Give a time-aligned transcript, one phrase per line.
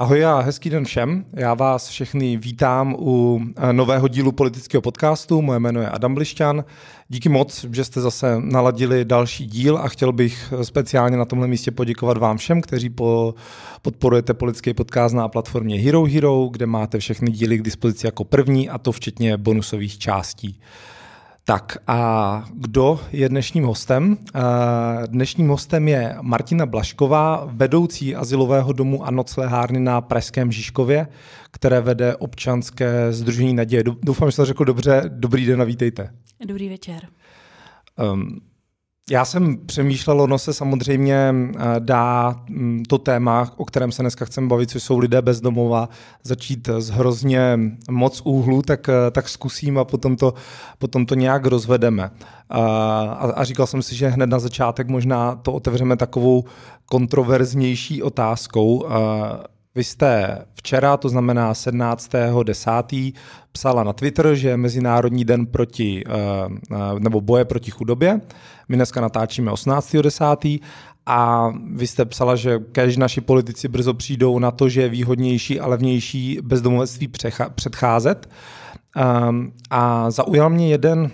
[0.00, 1.24] Ahoj a hezký den všem.
[1.32, 5.42] Já vás všechny vítám u eh, nového dílu politického podcastu.
[5.42, 6.64] Moje jméno je Adam Blišťan.
[7.08, 11.70] Díky moc, že jste zase naladili další díl a chtěl bych speciálně na tomhle místě
[11.70, 13.34] poděkovat vám všem, kteří po,
[13.82, 18.68] podporujete politický podcast na platformě Hero Hero, kde máte všechny díly k dispozici jako první
[18.68, 20.60] a to včetně bonusových částí.
[21.48, 24.16] Tak a kdo je dnešním hostem?
[24.34, 24.40] Eh,
[25.06, 31.08] dnešním hostem je Martina Blašková, vedoucí asilového domu a noclehárny na Pražském Žižkově,
[31.50, 33.84] které vede občanské združení Naděje.
[34.02, 35.02] Doufám, že jsem řekl dobře.
[35.08, 36.10] Dobrý den a vítejte.
[36.46, 37.08] Dobrý večer.
[38.12, 38.40] Um,
[39.10, 44.24] já jsem přemýšlel, ono se samozřejmě eh, dá mm, to téma, o kterém se dneska
[44.24, 45.88] chceme bavit, což jsou lidé bez domova,
[46.22, 47.58] začít z hrozně
[47.90, 50.34] moc úhlů, tak, eh, tak zkusím a potom to,
[50.78, 52.10] potom to nějak rozvedeme.
[52.50, 52.62] A,
[53.36, 56.44] a říkal jsem si, že hned na začátek možná to otevřeme takovou
[56.86, 58.86] kontroverznější otázkou.
[59.78, 63.12] Vy jste včera, to znamená 17.10.,
[63.52, 66.10] psala na Twitter, že je Mezinárodní den proti, eh,
[66.72, 68.20] eh, nebo boje proti chudobě.
[68.68, 70.60] My dneska natáčíme 18.10.
[71.06, 75.60] A vy jste psala, že kež naši politici brzo přijdou na to, že je výhodnější
[75.60, 77.08] a levnější bezdomovectví
[77.54, 78.28] předcházet.
[78.96, 81.10] Ehm, a zaujal mě jeden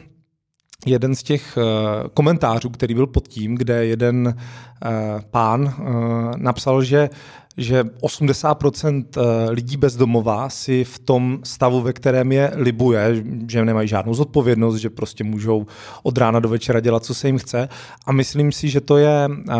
[0.86, 4.90] jeden z těch uh, komentářů, který byl pod tím, kde jeden uh,
[5.30, 7.10] pán uh, napsal, že
[7.56, 9.04] že 80%
[9.48, 14.76] lidí bez domova si v tom stavu, ve kterém je, libuje, že nemají žádnou zodpovědnost,
[14.76, 15.66] že prostě můžou
[16.02, 17.68] od rána do večera dělat, co se jim chce.
[18.06, 19.54] A myslím si, že to je uh,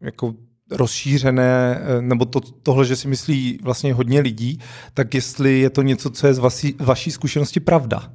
[0.00, 0.34] jako
[0.70, 4.60] rozšířené, nebo to, tohle, že si myslí vlastně hodně lidí,
[4.94, 8.12] tak jestli je to něco, co je z vaší, vaší zkušenosti pravda.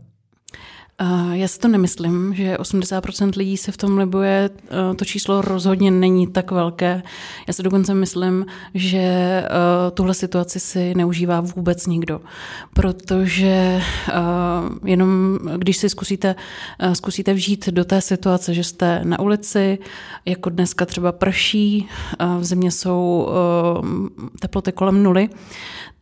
[1.32, 4.50] Já si to nemyslím, že 80% lidí se v tom libuje.
[4.96, 7.04] To číslo rozhodně není tak velké.
[7.48, 9.44] Já si dokonce myslím, že
[9.94, 12.22] tuhle situaci si neužívá vůbec nikdo.
[12.74, 13.82] Protože
[14.86, 16.36] jenom když si zkusíte,
[16.94, 19.78] zkusíte vžít do té situace, že jste na ulici,
[20.26, 21.88] jako dneska třeba prší,
[22.40, 23.30] v zimě jsou
[24.40, 25.30] teploty kolem nuly,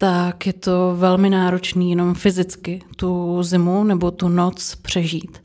[0.01, 5.41] tak je to velmi náročný jenom fyzicky tu zimu nebo tu noc přežít.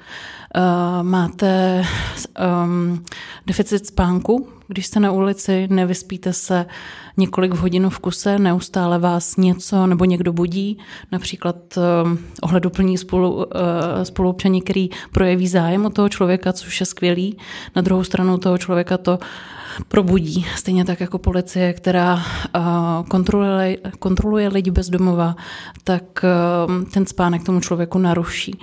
[0.56, 1.84] Uh, máte
[2.65, 3.05] um,
[3.47, 6.66] deficit spánku, když jste na ulici, nevyspíte se
[7.16, 10.78] několik hodin v kuse, neustále vás něco nebo někdo budí,
[11.12, 13.43] například um, ohleduplní spolu, uh,
[14.03, 17.39] spoluobčaní, který projeví zájem o toho člověka, což je skvělý.
[17.77, 19.19] Na druhou stranu toho člověka to
[19.89, 20.47] probudí.
[20.57, 22.23] Stejně tak jako policie, která
[23.09, 25.37] kontroluje, kontroluje lidi bez domova,
[25.85, 26.25] tak
[26.93, 28.59] ten spánek tomu člověku naruší.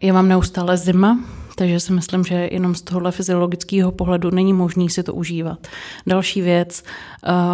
[0.00, 1.18] Je vám neustále zima,
[1.56, 5.66] takže si myslím, že jenom z tohohle fyziologického pohledu není možný si to užívat.
[6.06, 6.82] Další věc,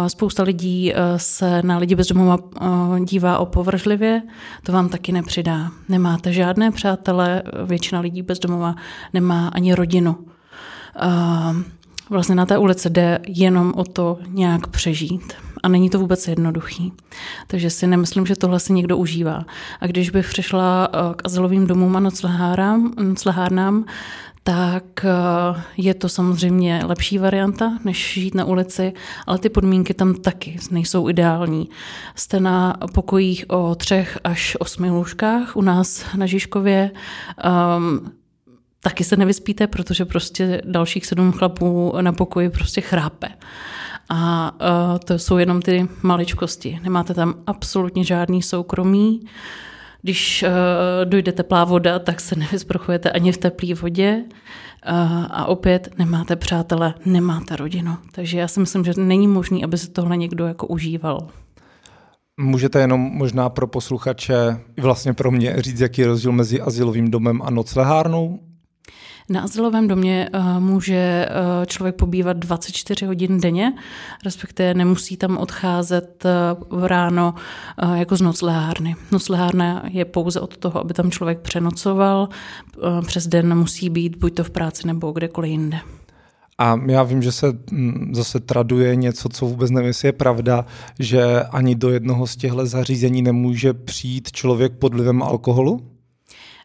[0.07, 2.37] spousta lidí se na lidi bez domova
[3.03, 4.21] dívá opovržlivě,
[4.63, 5.71] to vám taky nepřidá.
[5.89, 8.75] Nemáte žádné přátele, většina lidí bez domova
[9.13, 10.17] nemá ani rodinu
[12.09, 15.33] vlastně na té ulici jde jenom o to nějak přežít.
[15.63, 16.93] A není to vůbec jednoduchý.
[17.47, 19.45] Takže si nemyslím, že tohle si někdo užívá.
[19.81, 23.85] A když bych přišla eh, k azylovým domům a noclehárnám,
[24.43, 28.93] tak eh, je to samozřejmě lepší varianta, než žít na ulici,
[29.27, 31.69] ale ty podmínky tam taky nejsou ideální.
[32.15, 36.91] Jste na pokojích o třech až osmi lůžkách u nás na Žižkově.
[37.77, 38.11] Um,
[38.83, 43.27] taky se nevyspíte, protože prostě dalších sedm chlapů na pokoji prostě chrápe.
[44.09, 46.79] A uh, to jsou jenom ty maličkosti.
[46.83, 49.21] Nemáte tam absolutně žádný soukromí.
[50.01, 50.49] Když uh,
[51.09, 54.23] dojde teplá voda, tak se nevysprchujete ani v teplé vodě.
[54.91, 57.97] Uh, a opět nemáte přátele, nemáte rodinu.
[58.11, 61.27] Takže já si myslím, že není možné, aby se tohle někdo jako užíval.
[62.37, 67.41] Můžete jenom možná pro posluchače, vlastně pro mě, říct, jaký je rozdíl mezi asilovým domem
[67.41, 68.39] a noclehárnou?
[69.31, 73.73] Na azylovém domě uh, může uh, člověk pobývat 24 hodin denně,
[74.25, 76.25] respektive nemusí tam odcházet
[76.69, 77.33] uh, v ráno
[77.93, 78.95] jako z noclehárny.
[79.11, 82.29] Noclehárna je pouze od toho, aby tam člověk přenocoval.
[83.07, 85.79] Přes den musí být buď to v práci nebo kdekoliv jinde.
[86.57, 90.65] A já vím, že se mm, zase traduje něco, co vůbec nevím, jestli je pravda,
[90.99, 95.90] že ani do jednoho z těchto zařízení nemůže přijít člověk pod vlivem alkoholu?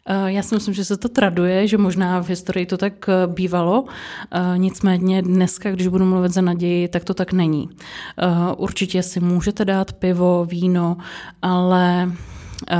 [0.09, 3.27] Eh, já si myslím, že se to traduje, že možná v historii to tak eh,
[3.27, 3.85] bývalo,
[4.31, 7.69] eh, nicméně dneska, když budu mluvit za naději, tak to tak není.
[8.57, 10.97] Určitě si můžete dát pivo, víno,
[11.41, 12.11] ale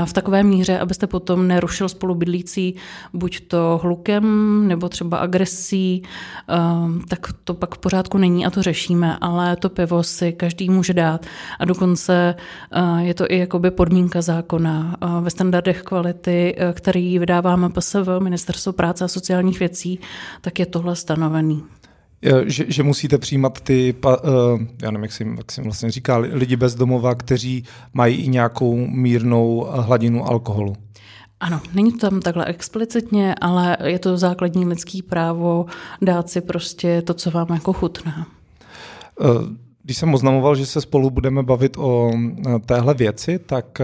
[0.04, 2.74] v takové míře, abyste potom nerušil spolubydlící
[3.12, 4.24] buď to hlukem
[4.68, 6.02] nebo třeba agresí,
[6.48, 10.70] ehm, tak to pak v pořádku není a to řešíme, ale to pivo si každý
[10.70, 11.26] může dát
[11.58, 12.34] a dokonce
[12.72, 18.08] eh, je to i jakoby podmínka zákona eh, ve standardech kvality, eh, který vydáváme PSV,
[18.18, 20.00] Ministerstvo práce a sociálních věcí,
[20.40, 21.77] tak je tohle stanovený.
[22.46, 23.94] Že, že musíte přijímat ty,
[24.82, 28.76] já nevím, jak se, jak se vlastně říká, lidi bez domova, kteří mají i nějakou
[28.86, 30.76] mírnou hladinu alkoholu.
[31.40, 35.66] Ano, není to tam takhle explicitně, ale je to základní lidský právo
[36.02, 38.26] dát si prostě to, co vám jako chutná.
[39.82, 42.12] Když jsem oznamoval, že se spolu budeme bavit o
[42.66, 43.80] téhle věci, tak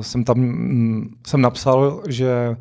[0.00, 2.56] jsem tam mm, jsem napsal, že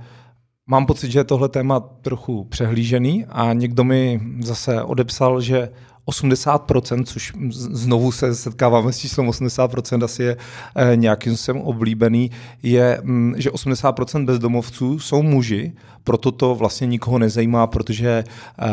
[0.68, 5.70] Mám pocit, že je tohle téma trochu přehlížený a někdo mi zase odepsal, že
[6.08, 10.38] 80%, což znovu se setkáváme s číslem 80%, asi je
[10.76, 12.32] eh, nějakým způsobem oblíbený,
[12.64, 15.74] je, mm, že 80% bezdomovců jsou muži,
[16.04, 18.24] proto to vlastně nikoho nezajímá, protože
[18.60, 18.66] eh,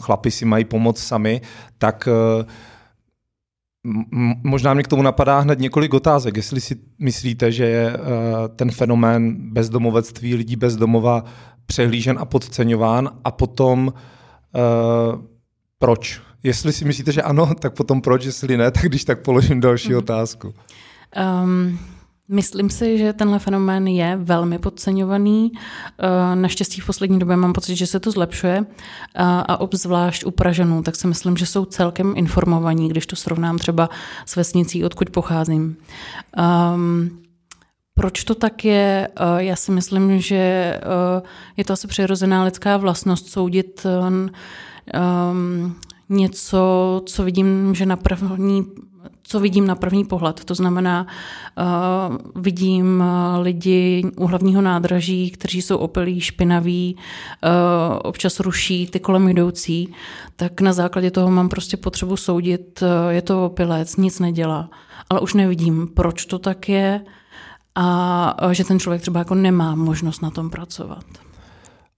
[0.00, 1.40] chlapi si mají pomoct sami,
[1.78, 2.44] tak eh,
[4.42, 6.36] Možná mě k tomu napadá hned několik otázek.
[6.36, 8.04] Jestli si myslíte, že je uh,
[8.56, 11.24] ten fenomén bezdomovectví lidí bezdomova
[11.66, 15.20] přehlížen a podceňován a potom uh,
[15.78, 16.20] proč?
[16.42, 19.92] Jestli si myslíte, že ano, tak potom proč, jestli ne, tak když tak položím další
[19.92, 19.98] mm.
[19.98, 20.54] otázku.
[21.44, 21.78] Um,
[22.28, 25.52] Myslím si, že tenhle fenomén je velmi podceňovaný.
[25.54, 28.66] Eh, naštěstí v poslední době mám pocit, že se to zlepšuje
[29.18, 33.88] a obzvlášť u Pražanů, tak si myslím, že jsou celkem informovaní, když to srovnám třeba
[34.26, 35.76] s vesnicí, odkud pocházím.
[36.74, 37.22] Um,
[37.94, 39.08] proč to tak je?
[39.16, 40.80] Eh, já si myslím, že eh,
[41.56, 44.30] je to asi přirozená lidská vlastnost soudit um,
[46.08, 48.66] něco, co vidím, že na první
[49.28, 50.44] co vidím na první pohled.
[50.44, 51.06] To znamená,
[51.58, 59.00] uh, vidím uh, lidi u hlavního nádraží, kteří jsou opilí, špinaví, uh, občas ruší ty
[59.00, 59.94] kolem jdoucí,
[60.36, 64.70] tak na základě toho mám prostě potřebu soudit, uh, je to opilec, nic nedělá.
[65.10, 67.00] Ale už nevidím, proč to tak je
[67.74, 71.04] a uh, že ten člověk třeba jako nemá možnost na tom pracovat.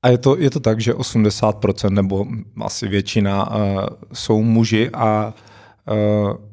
[0.02, 2.26] A je to, je to tak, že 80% nebo
[2.60, 3.56] asi většina uh,
[4.12, 5.34] jsou muži a
[5.90, 6.48] uh,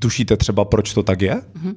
[0.00, 1.34] Tušíte třeba, proč to tak je?
[1.34, 1.74] Uh-huh.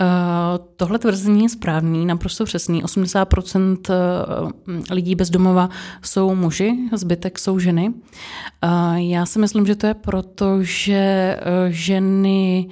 [0.00, 2.84] Uh, tohle tvrzení je správný, naprosto přesný.
[2.84, 5.68] 80% eh, lidí bez domova
[6.02, 7.88] jsou muži, zbytek jsou ženy.
[7.88, 11.36] Uh, já si myslím, že to je proto, že
[11.68, 12.68] ženy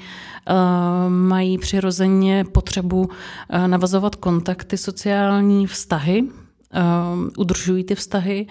[1.08, 3.08] mají přirozeně potřebu
[3.66, 6.22] navazovat kontakty, sociální vztahy,
[7.36, 8.46] udržují ty vztahy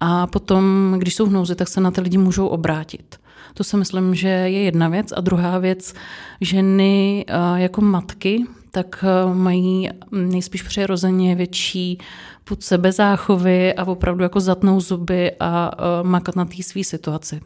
[0.00, 3.16] a potom, když jsou v nouzi, tak se na ty lidi můžou obrátit.
[3.56, 5.12] To si myslím, že je jedna věc.
[5.16, 5.94] A druhá věc,
[6.40, 11.98] ženy eh, jako matky, tak eh, mají nejspíš přirozeně větší
[12.44, 17.40] pod sebe záchovy a opravdu jako zatnou zuby a eh, makat na té své situaci.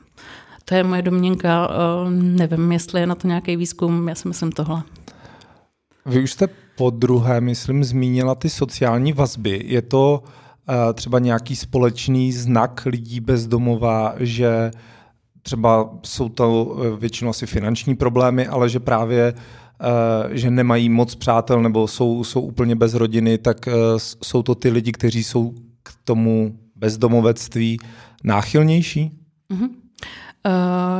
[0.65, 1.71] To je moje domněnka,
[2.11, 4.83] nevím, jestli je na to nějaký výzkum, já si myslím tohle.
[6.07, 6.49] Vy už jste
[6.81, 9.63] po druhé, myslím, zmínila ty sociální vazby.
[9.65, 10.23] Je to
[10.95, 14.71] třeba nějaký společný znak lidí bezdomova, že
[15.43, 21.15] třeba jsou to eh, většinou asi finanční problémy, ale že právě eh, že nemají moc
[21.15, 23.73] přátel nebo jsou, jsou úplně bez rodiny, tak eh,
[24.23, 27.79] jsou to ty lidi, kteří jsou k tomu bezdomovectví
[28.25, 29.11] náchylnější?
[29.53, 29.69] Mm-hmm.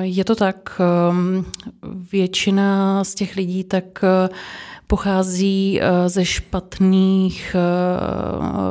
[0.01, 0.81] Je to tak.
[0.81, 1.45] Ehm,
[2.13, 4.05] většina z těch lidí tak
[4.91, 7.57] pochází ze špatných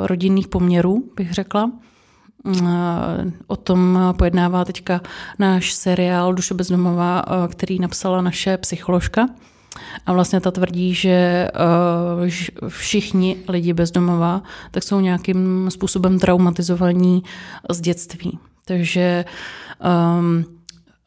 [0.04, 1.72] rodinných poměrů, bych řekla.
[3.48, 5.02] O tom pojednává teďka
[5.40, 9.28] náš seriál Duše bezdomová, který napsala naše psycholožka.
[10.06, 11.48] A vlastně ta tvrdí, že
[12.68, 17.24] všichni lidi bezdomova tak jsou nějakým způsobem traumatizovaní
[17.70, 18.40] z dětství.
[18.66, 19.26] Takže
[20.20, 20.46] um,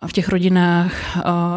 [0.06, 0.92] v těch rodinách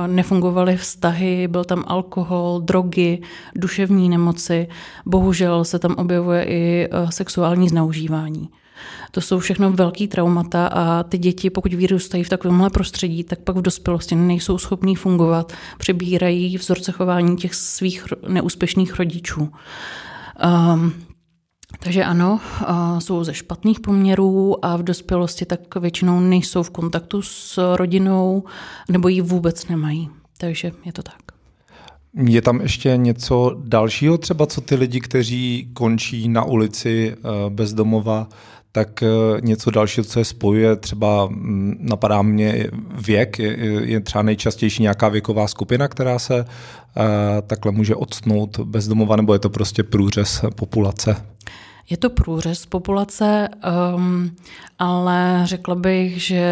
[0.07, 3.21] nefungovaly vztahy, byl tam alkohol, drogy,
[3.55, 4.67] duševní nemoci.
[5.05, 8.49] Bohužel se tam objevuje i sexuální zneužívání.
[9.11, 13.55] To jsou všechno velký traumata a ty děti, pokud vyrůstají v takovémhle prostředí, tak pak
[13.55, 19.51] v dospělosti nejsou schopní fungovat, přebírají vzorce chování těch svých neúspěšných rodičů.
[20.73, 20.93] Um,
[21.79, 22.39] takže ano,
[22.99, 28.43] jsou ze špatných poměrů a v dospělosti tak většinou nejsou v kontaktu s rodinou
[28.89, 30.09] nebo ji vůbec nemají.
[30.37, 31.15] Takže je to tak.
[32.23, 37.73] Je tam ještě něco dalšího, třeba co ty lidi, kteří končí na ulici eh, bez
[37.73, 38.27] domova,
[38.71, 39.07] tak eh,
[39.41, 42.67] něco dalšího, co je spojuje, třeba mm, napadá mě
[43.05, 47.03] věk, je, třeba nejčastější nějaká věková skupina, která se uh,
[47.47, 51.15] takhle může odstnout bezdomova, nebo je to prostě průřez populace?
[51.89, 53.49] Je to průřez populace,
[53.95, 54.35] um,
[54.79, 56.45] ale řekla bych, že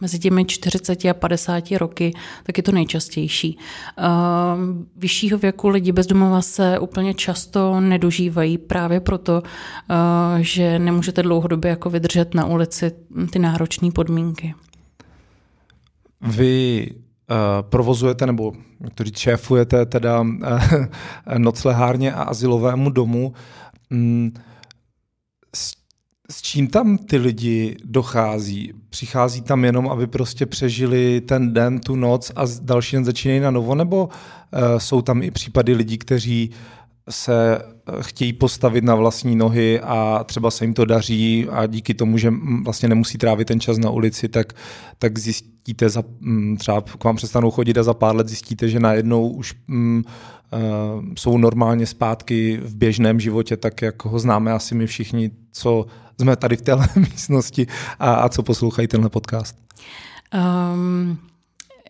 [0.00, 2.12] mezi těmi 40 a 50 roky
[2.42, 3.58] tak je to nejčastější.
[3.58, 11.70] Um, vyššího věku lidi bezdomova se úplně často nedožívají právě proto, uh, že nemůžete dlouhodobě
[11.70, 12.92] jako vydržet na ulici
[13.30, 14.54] ty náročné podmínky.
[16.20, 17.36] Vy uh,
[17.68, 20.28] provozujete, nebo jak šéfujete teda uh,
[21.38, 23.32] noclehárně a asilovému domu.
[25.54, 25.72] S,
[26.30, 28.72] s čím tam ty lidi dochází?
[28.90, 33.50] Přichází tam jenom, aby prostě přežili ten den, tu noc a další den začínají na
[33.50, 36.50] novo, nebo uh, jsou tam i případy lidí, kteří
[37.10, 41.94] se eh, chtějí postavit na vlastní nohy a třeba se jim to daří a díky
[41.94, 42.32] tomu, že
[42.64, 44.52] vlastně nemusí trávit ten čas na ulici, tak,
[44.98, 46.02] tak zjistíte, za,
[46.58, 50.02] třeba k vám přestanou chodit a za pár let zjistíte, že najednou už mm,
[51.16, 55.86] jsou normálně zpátky v běžném životě, tak jak ho známe asi my všichni, co
[56.20, 57.66] jsme tady v téhle místnosti
[57.98, 59.56] a, a co poslouchají tenhle podcast.
[60.34, 61.18] Um,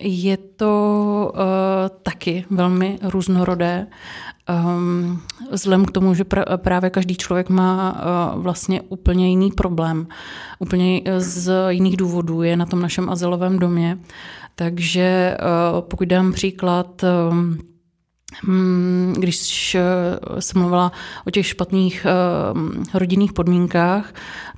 [0.01, 1.39] je to uh,
[2.03, 3.87] taky velmi různorodé.
[4.49, 7.91] Um, vzhledem k tomu, že pr- právě každý člověk má
[8.35, 10.07] uh, vlastně úplně jiný problém,
[10.59, 13.97] úplně z jiných důvodů je na tom našem azylovém domě.
[14.55, 17.57] Takže uh, pokud dám příklad, um,
[19.13, 19.81] když eh,
[20.41, 20.91] jsem mluvila
[21.27, 24.13] o těch špatných eh, rodinných podmínkách,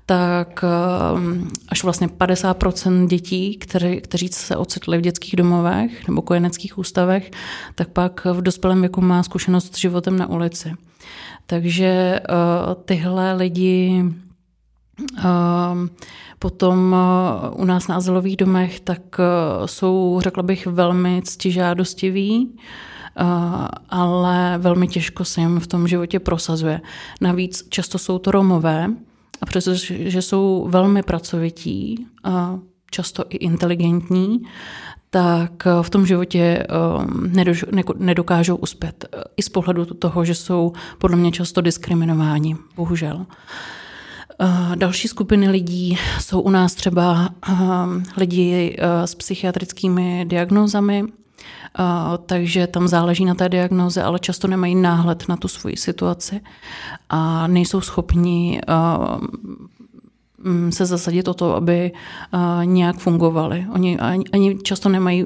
[0.05, 6.77] tak eh, až vlastně 50% dětí, které, kteří se ocitli v dětských domovech nebo kojeneckých
[6.77, 7.31] ústavech,
[7.75, 10.73] tak pak v dospělém věku má zkušenost s životem na ulici.
[11.45, 12.19] Takže
[12.85, 14.03] tyhle lidi
[16.39, 16.95] Potom
[17.51, 19.01] u nás na azylových domech tak
[19.65, 22.57] jsou, řekla bych, velmi ctižádostiví
[23.89, 26.81] ale velmi těžko se jim v tom životě prosazuje.
[27.21, 28.89] Navíc často jsou to Romové,
[29.41, 32.59] a přestože jsou velmi pracovití, a
[32.91, 34.41] často i inteligentní,
[35.09, 36.67] tak v tom životě
[37.97, 39.05] nedokážou uspět.
[39.37, 43.25] I z pohledu toho, že jsou podle mě často diskriminováni, bohužel.
[44.75, 47.29] Další skupiny lidí jsou u nás třeba
[48.17, 51.03] lidi s psychiatrickými diagnózami,
[52.25, 56.41] takže tam záleží na té diagnoze, ale často nemají náhled na tu svoji situaci
[57.09, 58.61] a nejsou schopni
[60.37, 61.91] mm, se zasadit o to, aby
[62.63, 63.67] nějak fungovali.
[63.73, 63.99] Oni
[64.33, 65.25] ani často nemají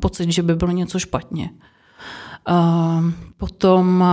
[0.00, 1.50] pocit, že by bylo něco špatně.
[3.36, 4.04] Potom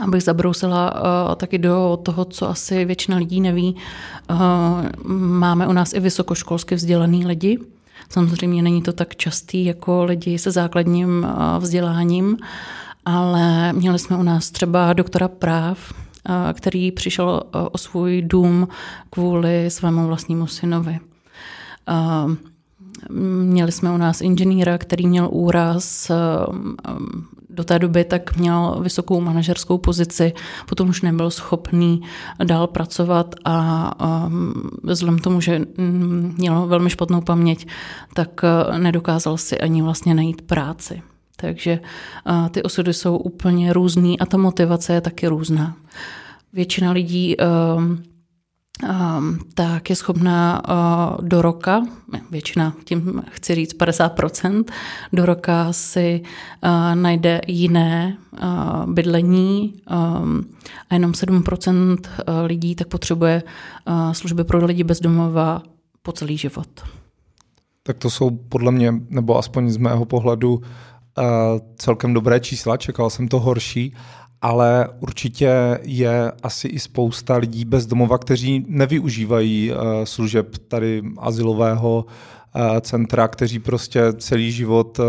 [0.00, 3.76] abych zabrousila uh, taky do toho, co asi většina lidí neví,
[4.30, 4.38] uh,
[5.16, 7.58] máme u nás i vysokoškolsky vzdělaný lidi,
[8.12, 11.26] Samozřejmě není to tak častý jako lidi se základním
[11.58, 12.36] vzděláním,
[13.04, 15.92] ale měli jsme u nás třeba doktora práv,
[16.52, 17.42] který přišel
[17.72, 18.68] o svůj dům
[19.10, 20.98] kvůli svému vlastnímu synovi.
[23.42, 26.10] Měli jsme u nás inženýra, který měl úraz
[27.52, 30.32] do té doby tak měl vysokou manažerskou pozici,
[30.68, 32.02] potom už nebyl schopný
[32.44, 37.66] dál pracovat a um, vzhledem tomu, že mm, měl velmi špatnou paměť,
[38.14, 41.02] tak uh, nedokázal si ani vlastně najít práci.
[41.36, 41.80] Takže
[42.28, 45.76] uh, ty osudy jsou úplně různý a ta motivace je taky různá.
[46.52, 48.02] Většina lidí um,
[49.54, 51.82] tak je schopná uh, do roka,
[52.30, 54.64] většina, tím chci říct 50%,
[55.12, 59.74] do roka si uh, najde jiné uh, bydlení
[60.22, 60.44] um,
[60.90, 61.96] a jenom 7%
[62.46, 63.42] lidí tak potřebuje
[64.12, 65.62] služby pro lidi bezdomova
[66.02, 66.68] po celý život.
[67.82, 70.62] Tak to jsou podle mě, nebo aspoň z mého pohledu,
[71.76, 73.94] celkem dobré čísla, čekal jsem to horší
[74.42, 82.04] ale určitě je asi i spousta lidí bez domova, kteří nevyužívají uh, služeb tady asilového
[82.04, 85.04] uh, centra, kteří prostě celý život uh,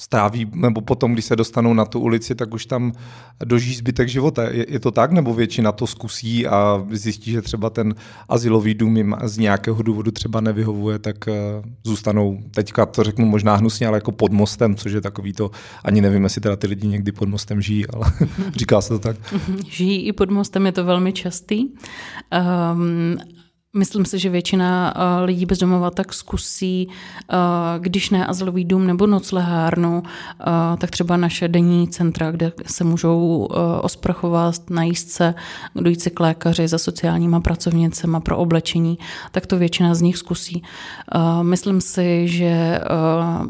[0.00, 2.92] stráví, nebo potom, když se dostanou na tu ulici, tak už tam
[3.44, 4.42] dožijí zbytek života.
[4.42, 7.94] Je, je to tak, nebo většina to zkusí a zjistí, že třeba ten
[8.28, 11.34] asilový dům jim z nějakého důvodu třeba nevyhovuje, tak uh,
[11.84, 15.50] zůstanou, teďka to řeknu možná hnusně, ale jako pod mostem, což je takový to,
[15.84, 18.12] ani nevím, jestli teda ty lidi někdy pod mostem žijí, ale
[18.56, 19.16] říká se to tak.
[19.68, 21.68] Žijí i pod mostem, je to velmi častý.
[22.72, 23.16] Um,
[23.76, 27.36] Myslím si, že většina uh, lidí bez domova tak zkusí, uh,
[27.78, 33.48] když ne azylový dům nebo noclehárnu, uh, tak třeba naše denní centra, kde se můžou
[33.80, 35.34] osprchovat, najíst se,
[35.74, 38.98] dojít si k lékaři za sociálníma pracovnicema pro oblečení,
[39.32, 40.62] tak to většina z nich zkusí.
[41.42, 42.80] Myslím si, že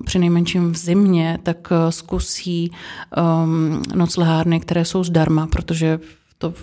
[0.04, 2.72] při nejmenším v zimě tak zkusí
[3.16, 5.98] um, noclehárny, které jsou zdarma, protože
[6.40, 6.54] to,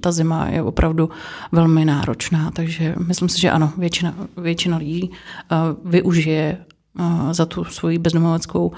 [0.00, 1.10] ta zima je opravdu
[1.52, 6.58] velmi náročná, takže myslím si, že ano, většina, většina lidí uh, využije
[6.98, 8.74] uh, za tu svoji bezdomoveckou uh,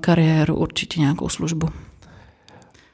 [0.00, 1.68] kariéru určitě nějakou službu.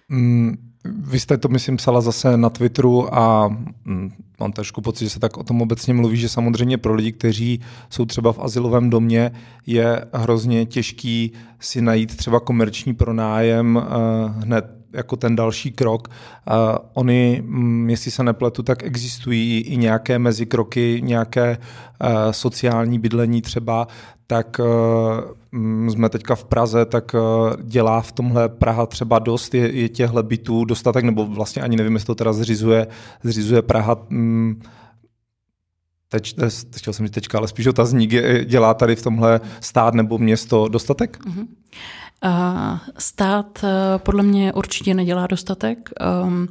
[0.09, 3.49] Mm, vy jste to, myslím, psala zase na Twitteru a
[3.85, 7.13] mm, mám trošku pocit, že se tak o tom obecně mluví, že samozřejmě pro lidi,
[7.13, 9.33] kteří jsou třeba v asilovém domě,
[9.67, 13.83] je hrozně těžký si najít třeba komerční pronájem
[14.39, 16.09] hned jako ten další krok.
[16.09, 16.55] Uh,
[16.95, 23.89] oni, mm, jestli se nepletu, tak existují i nějaké mezikroky, nějaké uh, sociální bydlení třeba,
[24.27, 24.61] tak
[25.53, 27.21] uh, jsme teďka v Praze, tak uh,
[27.63, 31.95] dělá v tomhle Praha třeba dost, je, je těchhle bytů dostatek, nebo vlastně ani nevím,
[31.95, 32.87] jestli to teda zřizuje,
[33.23, 34.61] zřizuje Praha um,
[36.09, 36.35] teď,
[36.77, 38.11] chtěl jsem říct teďka, ale spíš otazník,
[38.45, 41.19] dělá tady v tomhle stát nebo město dostatek?
[41.25, 41.47] Mm-hmm.
[42.99, 45.91] Stát eh, podle mě určitě nedělá dostatek.
[46.01, 46.49] Ehm,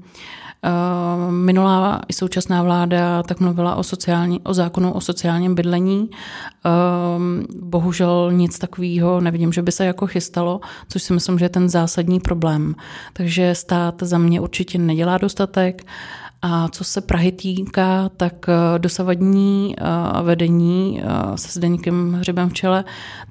[0.64, 6.10] eh, minulá i současná vláda tak mluvila o, sociální, o zákonu o sociálním bydlení.
[6.66, 11.50] Ehm, bohužel nic takového nevidím, že by se jako chystalo, což si myslím, že je
[11.50, 12.76] ten zásadní problém.
[13.14, 15.86] Takže stát za mě určitě nedělá dostatek.
[16.48, 19.84] A co se Prahy týká, tak eh, dosavadní eh,
[20.24, 22.84] vedení eh, se Zdeňkem Hřibem v čele,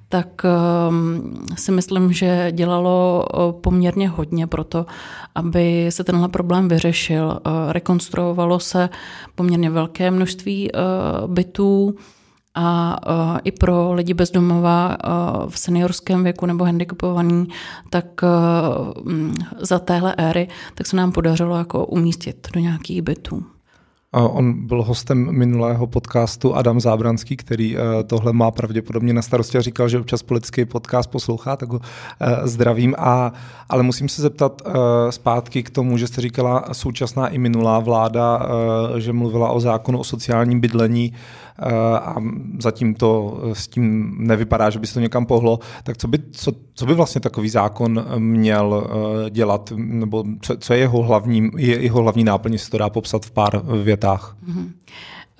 [0.08, 3.24] tak ehm, si myslím, že dělalo
[3.60, 4.86] poměrně hodně pro to,
[5.34, 7.40] aby se tenhle problém vyřešil.
[7.68, 8.88] Rekonstruovalo se
[9.34, 10.70] poměrně velké množství
[11.26, 11.94] bytů,
[12.54, 17.48] a uh, i pro lidi bezdomova uh, v seniorském věku nebo handicapovaný,
[17.90, 23.53] tak uh, za téhle éry tak se nám podařilo jako umístit do nějakých bytů.
[24.14, 29.88] On byl hostem minulého podcastu Adam Zábranský, který tohle má pravděpodobně na starosti a říkal,
[29.88, 31.80] že občas politický podcast poslouchá, tak ho
[32.42, 32.94] zdravím.
[32.98, 33.32] A,
[33.68, 34.62] ale musím se zeptat
[35.10, 38.46] zpátky k tomu, že jste říkala současná i minulá vláda,
[38.98, 41.12] že mluvila o zákonu o sociálním bydlení.
[41.58, 42.14] Eh, a
[42.62, 46.18] zatím to eh, s tím nevypadá, že by se to někam pohlo, tak co by,
[46.32, 48.86] co, co by vlastně takový zákon měl
[49.26, 52.90] eh, dělat, nebo co, co je jeho hlavní, je jeho hlavní náplň, jestli to dá
[52.90, 54.03] popsat v pár větách?
[54.04, 54.72] Mm-hmm.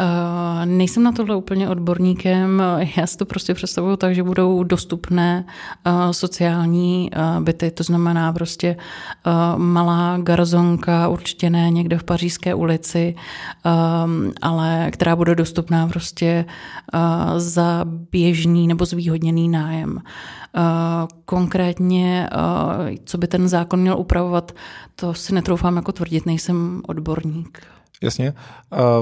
[0.01, 2.63] Uh, nejsem na tohle úplně odborníkem,
[2.97, 5.45] já si to prostě představuju tak, že budou dostupné
[5.87, 8.77] uh, sociální uh, byty, to znamená prostě
[9.57, 13.15] malá garzonka, určitě ne někde v pařížské ulici,
[14.05, 16.45] um, ale která bude dostupná prostě
[17.37, 20.03] za běžný nebo zvýhodněný nájem.
[21.25, 22.31] Konkrétně,
[23.05, 24.53] co by ten zákon měl upravovat,
[24.97, 27.67] to si netroufám jako tvrdit, nejsem odborník.
[28.05, 28.35] Jasně.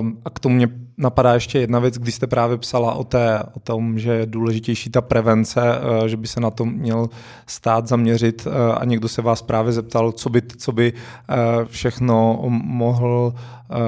[0.01, 3.43] Um, a k tomu mě napadá ještě jedna věc, když jste právě psala o, té,
[3.55, 7.09] o tom, že je důležitější ta prevence, uh, že by se na to měl
[7.47, 12.39] stát zaměřit uh, a někdo se vás právě zeptal, co by, co by uh, všechno
[12.49, 13.35] mohl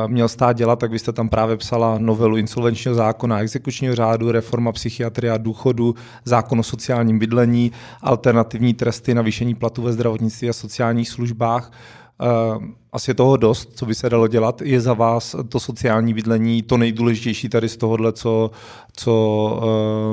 [0.07, 4.73] měl stát dělat, tak vy jste tam právě psala novelu insolvenčního zákona, exekučního řádu, reforma
[4.73, 7.73] psychiatrie a důchodu, zákon o sociálním bydlení,
[8.03, 11.71] alternativní tresty, navýšení platu ve zdravotnictví a sociálních službách.
[11.71, 12.04] Uh,
[12.93, 14.63] asi je toho dost, co by se dalo dělat.
[14.63, 18.51] Je za vás to sociální bydlení to nejdůležitější tady z tohohle, co,
[18.97, 19.13] co,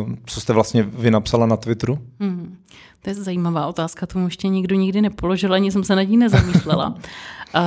[0.08, 2.00] uh, co jste vlastně vy napsala na Twitteru?
[2.20, 2.58] Hmm.
[3.02, 6.90] To je zajímavá otázka, tomu ještě nikdo nikdy nepoložil, ani jsem se nad ní nezamýšlela.
[6.90, 7.62] uh,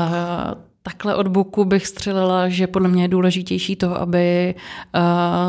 [0.86, 4.54] Takhle od boku bych střelila, že podle mě je důležitější to, aby
[4.94, 5.00] eh,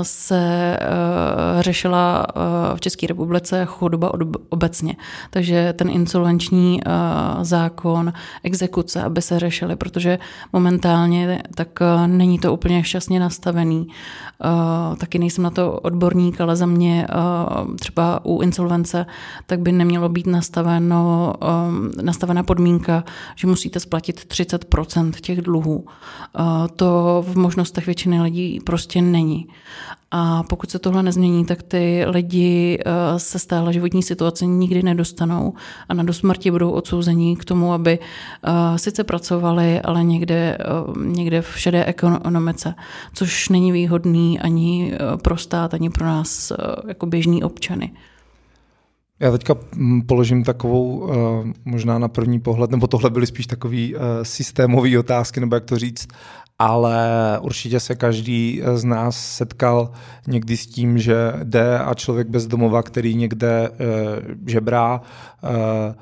[0.01, 4.11] se eh, řešila eh, v České republice chudoba
[4.49, 4.95] obecně.
[5.29, 6.81] Takže ten insolvenční
[7.41, 10.19] zákon, exekuce, aby se řešily, protože
[10.53, 13.87] momentálně tak není to úplně šťastně nastavený.
[14.97, 17.07] Taky nejsem na to odborník, ale za mě
[17.79, 19.05] třeba u insolvence
[19.45, 21.33] tak by nemělo být nastaveno,
[22.01, 23.03] nastavena podmínka,
[23.35, 25.85] že musíte splatit 30% těch dluhů.
[25.87, 29.47] Eh, to v možnostech většiny lidí prostě není.
[30.17, 34.83] A pokud se tohle nezmění, tak ty lidi eh, se z téhle životní situace nikdy
[34.83, 35.53] nedostanou
[35.89, 40.57] a na dosmrti budou odsouzení k tomu, aby eh, sice pracovali, ale někde,
[41.05, 42.75] někde v šedé ekonomice,
[43.13, 46.51] což není výhodný ani pro stát, ani pro nás
[46.87, 47.91] jako běžní občany.
[49.19, 51.09] Já teďka mm, položím takovou,
[51.65, 56.07] možná na první pohled, nebo tohle byly spíš takový systémové otázky, nebo jak to říct,
[56.59, 57.07] ale
[57.41, 59.91] určitě se každý z nás setkal
[60.27, 63.69] někdy s tím, že jde a člověk bez domova, který někde
[64.47, 65.01] žebrá,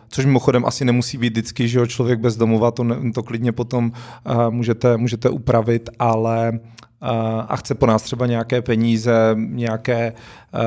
[0.10, 3.91] což mimochodem asi nemusí být vždycky, že jo, člověk bez domova, to, to klidně potom
[4.49, 6.60] můžete, můžete upravit, ale
[7.48, 10.13] a chce po nás třeba nějaké peníze, nějaké,
[10.54, 10.60] eh,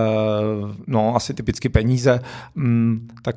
[0.86, 2.20] no asi typicky peníze,
[2.54, 3.36] mm, tak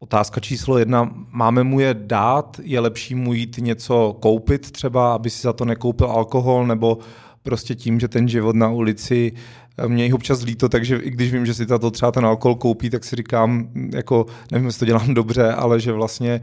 [0.00, 5.30] Otázka číslo jedna, máme mu je dát, je lepší mu jít něco koupit třeba, aby
[5.30, 6.98] si za to nekoupil alkohol, nebo
[7.42, 9.32] prostě tím, že ten život na ulici
[9.78, 12.54] eh, mě jich občas líto, takže i když vím, že si to třeba ten alkohol
[12.54, 16.40] koupí, tak si říkám, jako nevím, jestli to dělám dobře, ale že vlastně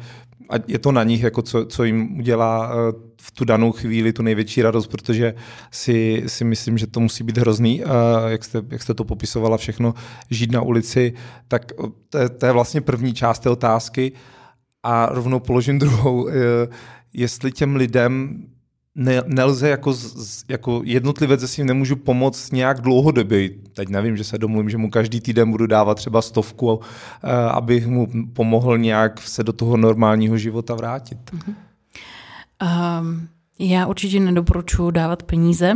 [0.49, 4.13] a je to na nich, jako co, co jim udělá eh, v tu danou chvíli
[4.13, 5.33] tu největší radost, protože
[5.71, 7.87] si, si myslím, že to musí být hrozný, eh,
[8.27, 9.93] jak jste, jak jste to popisovala všechno,
[10.29, 11.13] žít na ulici,
[11.47, 11.71] tak
[12.09, 14.11] to je, to je vlastně první část té otázky.
[14.83, 16.29] A rovnou položím druhou,
[17.13, 18.43] jestli těm lidem
[18.95, 19.93] ne, nelze jako,
[20.49, 23.49] jako jednotlivec se svým nemůžu pomoct nějak dlouhodobě.
[23.73, 26.79] Teď nevím, že se domluvím, že mu každý týden budu dávat třeba stovku, uh,
[27.31, 31.17] abych mu pomohl nějak se do toho normálního života vrátit.
[31.31, 31.55] Uh-huh.
[33.01, 33.27] Um,
[33.59, 35.73] já určitě nedoporučuji dávat peníze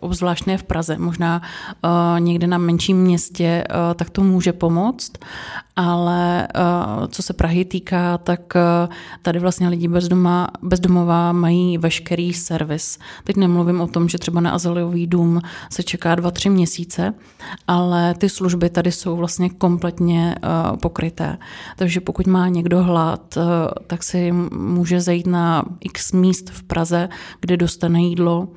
[0.00, 1.42] obzvlášť ne v Praze, možná
[1.84, 5.12] uh, někde na menším městě, uh, tak to může pomoct,
[5.76, 6.48] ale
[7.08, 8.54] co se Prahy týká, tak
[9.22, 12.98] tady vlastně lidi bezdoma, bezdomová mají veškerý servis.
[13.24, 17.14] Teď nemluvím o tom, že třeba na azylový dům se čeká dva, tři měsíce,
[17.68, 20.34] ale ty služby tady jsou vlastně kompletně
[20.82, 21.38] pokryté.
[21.76, 23.38] Takže pokud má někdo hlad,
[23.86, 27.08] tak si může zajít na x míst v Praze,
[27.40, 28.48] kde dostane jídlo,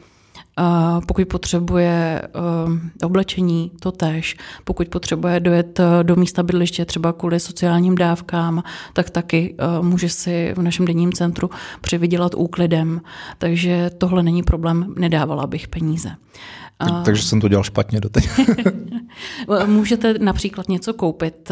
[1.07, 4.35] pokud potřebuje eh, oblečení, to tež.
[4.63, 10.09] Pokud potřebuje dojet eh, do místa bydliště třeba kvůli sociálním dávkám, tak taky eh, může
[10.09, 11.49] si v našem denním centru
[11.81, 13.01] přivydělat úklidem.
[13.37, 16.09] Takže tohle není problém, nedávala bych peníze.
[17.05, 18.09] Takže jsem to dělal špatně do.
[19.65, 21.51] Můžete například něco koupit.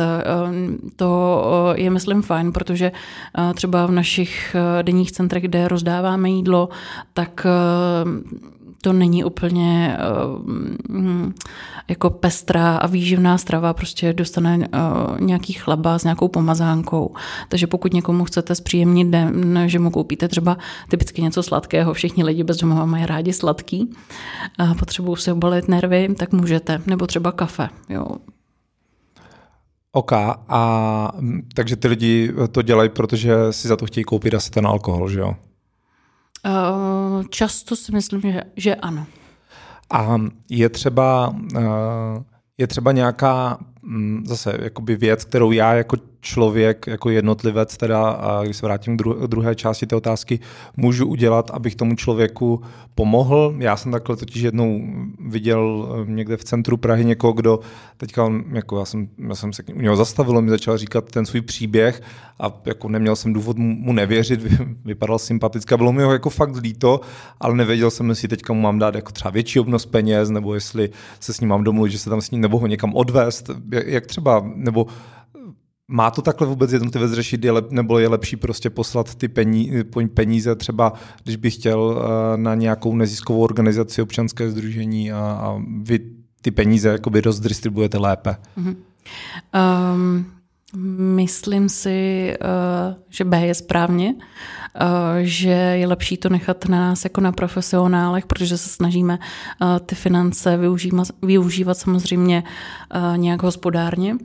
[0.95, 1.43] To
[1.75, 2.91] je, myslím, fajn, protože
[3.55, 6.69] třeba v našich denních centrech, kde rozdáváme jídlo,
[7.13, 7.47] tak
[8.85, 9.97] to není úplně
[10.89, 11.31] uh,
[11.87, 17.13] jako pestrá a výživná strava, prostě dostane uh, nějaký chleba s nějakou pomazánkou.
[17.49, 20.57] Takže pokud někomu chcete zpříjemnit den, že mu koupíte třeba
[20.89, 23.89] typicky něco sladkého, všichni lidi bez domova mají rádi sladký,
[24.59, 26.81] a potřebují si obalit nervy, tak můžete.
[26.85, 27.69] Nebo třeba kafe.
[27.89, 28.05] Jo.
[29.91, 30.11] OK,
[30.49, 31.11] a
[31.53, 35.19] takže ty lidi to dělají, protože si za to chtějí koupit asi ten alkohol, že
[35.19, 35.35] jo?
[36.45, 39.05] Uh, často si myslím, že, že ano.
[39.89, 40.17] A
[40.49, 42.23] je třeba, uh,
[42.57, 48.43] je třeba nějaká mm, zase jakoby věc, kterou já jako člověk, jako jednotlivec, teda, a
[48.43, 50.39] když se vrátím k druhé části té otázky,
[50.77, 52.61] můžu udělat, abych tomu člověku
[52.95, 53.55] pomohl.
[53.57, 54.81] Já jsem takhle totiž jednou
[55.19, 57.59] viděl eh, někde v centru Prahy někoho, kdo
[57.97, 61.41] teďka, jako já jsem, já jsem se u něho zastavil, mi začal říkat ten svůj
[61.41, 62.01] příběh
[62.39, 64.39] a jako neměl jsem důvod mu nevěřit,
[64.85, 67.01] vypadal sympaticky bylo mi ho jako fakt líto,
[67.39, 70.89] ale nevěděl jsem, jestli teďka mu mám dát jako třeba větší obnos peněz, nebo jestli
[71.19, 74.05] se s ním mám domluvit, že se tam s ním, nebo ho někam odvést, jak
[74.05, 74.87] třeba, nebo
[75.87, 79.27] má to takhle vůbec jednotlivec řešit, je lep, nebo je lepší prostě poslat ty
[80.13, 80.93] peníze třeba,
[81.23, 85.99] když bych chtěl eh, na nějakou neziskovou organizaci, občanské združení a, a vy
[86.41, 88.35] ty peníze jakoby rozdistribujete lépe?
[88.57, 88.75] Mm-hmm.
[89.93, 90.25] Um,
[91.15, 94.19] myslím si, uh, že B je správně, uh,
[95.21, 99.19] že je lepší to nechat na nás jako na profesionálech, protože se snažíme
[99.61, 102.43] uh, ty finance využívat, využívat samozřejmě
[102.95, 104.17] uh, nějak hospodárně.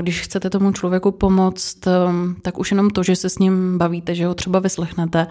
[0.00, 4.14] Když chcete tomu člověku pomoct, um, tak už jenom to, že se s ním bavíte,
[4.14, 5.26] že ho třeba vyslechnete,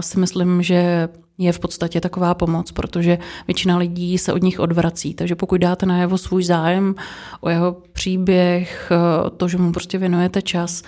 [0.00, 5.14] si myslím, že je v podstatě taková pomoc, protože většina lidí se od nich odvrací.
[5.14, 6.94] Takže pokud dáte na jeho svůj zájem
[7.40, 8.92] o jeho příběh,
[9.36, 10.82] to, že mu prostě věnujete čas,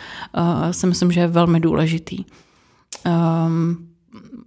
[0.71, 2.25] si myslím, že je velmi důležitý.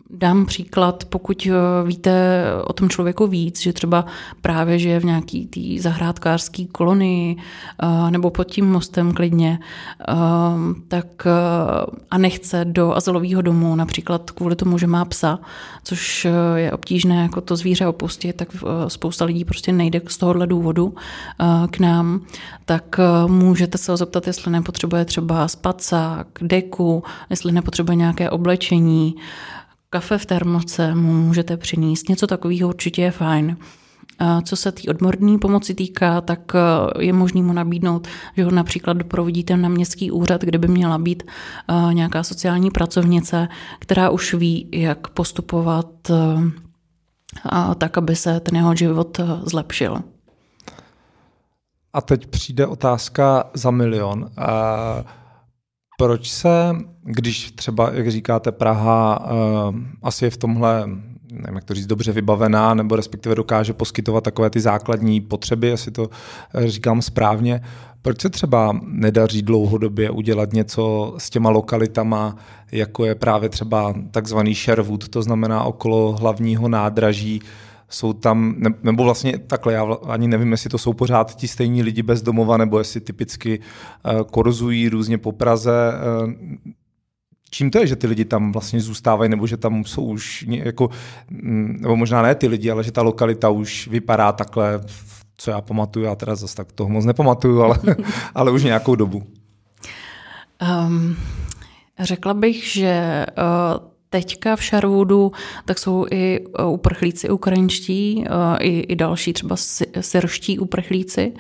[0.10, 4.06] Dám příklad, pokud eh, víte o tom člověku víc, že třeba
[4.41, 9.60] právě žije v nějaký té zahrádkářské kolonii eh, nebo pod tím mostem klidně,
[10.10, 10.13] eh,
[10.88, 11.28] tak
[12.12, 15.39] a nechce do azylového domu, například kvůli tomu, že má psa,
[15.84, 18.50] což je obtížné jako to zvíře opustit, tak
[18.88, 20.96] spousta lidí prostě nejde z tohohle důvodu
[21.72, 22.22] k nám,
[22.65, 29.15] tak můžete se ho zeptat, jestli nepotřebuje třeba spacák, deku, jestli nepotřebuje nějaké oblečení,
[29.89, 33.58] kafe v termoce mu můžete přinést, něco takového určitě je fajn.
[34.43, 36.52] Co se té odborné pomoci týká, tak
[37.00, 41.23] je možné mu nabídnout, že ho například doprovodíte na městský úřad, kde by měla být
[41.91, 43.47] nějaká sociální pracovnice,
[43.80, 45.88] která už ví, jak postupovat
[47.78, 49.97] tak, aby se ten jeho život zlepšil.
[51.93, 54.30] A teď přijde otázka za milion.
[56.00, 60.88] Proč se, když třeba, jak říkáte, Praha uh, asi je v tomhle,
[61.32, 65.92] nevím, jak to říct, dobře vybavená, nebo respektive dokáže poskytovat takové ty základní potřeby, jestli
[65.92, 66.10] to
[66.54, 67.62] eh, říkám správně,
[68.02, 72.36] proč se třeba nedaří dlouhodobě udělat něco s těma lokalitama,
[72.72, 77.42] jako je právě třeba takzvaný Sherwood, to znamená okolo hlavního nádraží,
[77.89, 81.84] jsou tam, ne, nebo vlastně takhle, já ani nevím, jestli to jsou pořád ti stejní
[81.84, 85.93] lidi bez domova, nebo jestli typicky uh, korzují různě po Praze.
[86.23, 86.34] Uh,
[87.50, 90.89] čím to je, že ty lidi tam vlastně zůstávají, nebo že tam jsou už jako,
[91.30, 94.82] mm, nebo možná ne ty lidi, ale že ta lokalita už vypadá takhle,
[95.38, 97.80] co já pamatuju, já teda zase tak toho moc nepamatuju, ale,
[98.36, 99.23] ale už nějakou dobu.
[100.88, 101.15] Um,
[102.00, 105.32] řekla bych, že uh, teďka v Sherwoodu,
[105.65, 109.56] tak jsou i e, uprchlíci ukrajinští, e, i, i další třeba
[110.02, 111.34] syrští uprchlíci.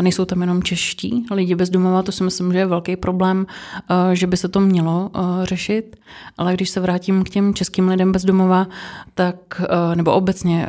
[0.00, 3.46] Nejsou tam jenom čeští lidi bez domova, to si myslím, že je velký problém,
[3.90, 5.10] e, že by se to mělo
[5.42, 5.96] řešit.
[6.38, 8.66] Ale když se vrátím k těm českým lidem bez domova,
[9.14, 9.62] tak,
[9.94, 10.66] nebo obecně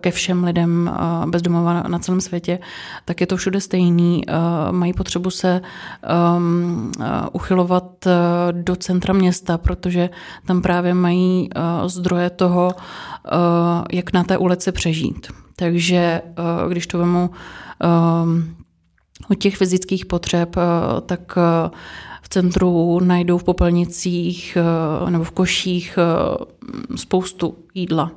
[0.00, 0.90] ke všem lidem
[1.26, 2.58] bez domova na celém světě,
[3.04, 4.22] tak je to všude stejný.
[4.70, 5.60] Mají potřebu se
[7.32, 8.06] uchylovat
[8.52, 9.99] do centra města, protože
[10.46, 13.38] tam právě mají uh, zdroje toho, uh,
[13.92, 15.26] jak na té ulici přežít.
[15.56, 17.30] Takže uh, když to vemu
[19.30, 20.56] u těch fyzických potřeb,
[21.06, 21.36] tak
[22.22, 24.58] v centru najdou v popelnicích
[25.08, 25.98] nebo v koších
[26.96, 28.10] spoustu jídla.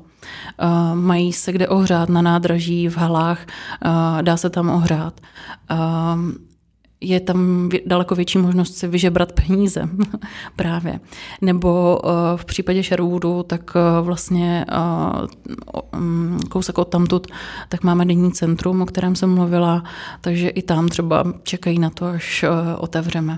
[0.93, 3.45] Mají se kde ohřát na nádraží, v halách,
[4.21, 5.21] dá se tam ohrát
[7.03, 9.89] je tam daleko větší možnost si vyžebrat peníze
[10.55, 10.99] právě.
[11.41, 15.27] Nebo uh, v případě Sherwoodu, tak uh, vlastně uh,
[15.99, 17.27] um, kousek od tamtud,
[17.69, 19.83] tak máme denní centrum, o kterém jsem mluvila,
[20.21, 22.45] takže i tam třeba čekají na to, až
[22.77, 23.37] otevřeme.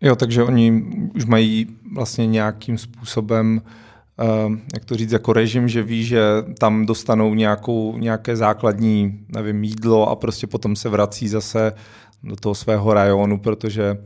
[0.00, 3.60] Jo, takže oni už mají vlastně nějakým způsobem
[4.74, 6.20] jak to říct, jako režim, že ví, že
[6.58, 11.72] tam dostanou nějakou, nějaké základní, nevím, jídlo a prostě potom se vrací zase
[12.22, 13.96] do toho svého rajonu, protože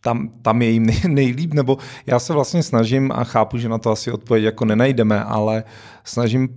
[0.00, 3.90] tam, tam je jim nejlíp, nebo já se vlastně snažím a chápu, že na to
[3.90, 5.64] asi odpověď jako nenajdeme, ale
[6.04, 6.48] snažím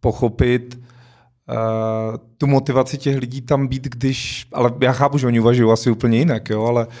[0.00, 5.72] pochopit uh, tu motivaci těch lidí tam být, když, ale já chápu, že oni uvažují
[5.72, 6.92] asi úplně jinak, jo, ale uh,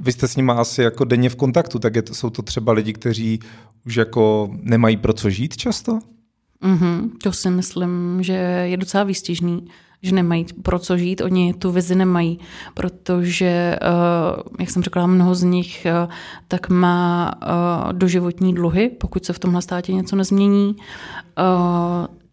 [0.00, 2.72] vy jste s nimi asi jako denně v kontaktu, tak je to, jsou to třeba
[2.72, 3.40] lidi, kteří
[3.86, 5.98] už jako nemají pro co žít často?
[6.62, 8.32] Mm-hmm, to si myslím, že
[8.64, 9.68] je docela výstižný
[10.04, 12.38] že nemají pro co žít, oni tu vizi nemají,
[12.74, 13.78] protože, eh,
[14.58, 16.08] jak jsem řekla, mnoho z nich eh,
[16.48, 20.76] tak má eh, doživotní dluhy, pokud se v tomhle státě něco nezmění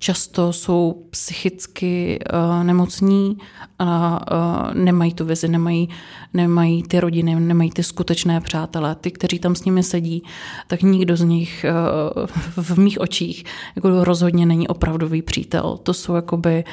[0.02, 3.38] často jsou psychicky uh, nemocní
[3.80, 5.90] a uh, nemají tu vizi, nemají,
[6.34, 8.96] nemají ty rodiny, nemají ty skutečné přátelé.
[8.96, 10.24] Ty, kteří tam s nimi sedí,
[10.68, 11.66] tak nikdo z nich
[12.16, 13.44] uh, v mých očích
[13.76, 15.78] jako rozhodně není opravdový přítel.
[15.78, 16.64] To jsou jakoby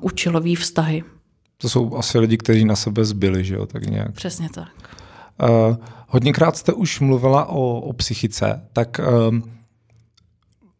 [0.00, 1.04] účelový vztahy.
[1.58, 3.66] To jsou asi lidi, kteří na sebe zbyli, že jo?
[3.66, 4.12] Tak nějak.
[4.12, 4.68] Přesně tak.
[5.42, 5.76] Uh,
[6.08, 9.00] hodněkrát jste už mluvila o, o psychice, tak